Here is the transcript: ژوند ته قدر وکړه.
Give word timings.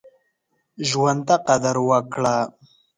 ژوند 0.89 1.21
ته 1.27 1.35
قدر 1.47 1.75
وکړه. 1.89 2.37